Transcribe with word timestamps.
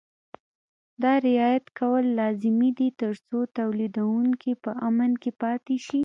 دا 1.01 1.13
رعایت 1.27 1.65
کول 1.79 2.03
لازمي 2.19 2.69
دي 2.79 2.89
ترڅو 3.01 3.37
تولیدوونکي 3.57 4.51
په 4.63 4.71
امن 4.87 5.11
کې 5.21 5.31
پاتې 5.41 5.75
شي. 5.85 5.99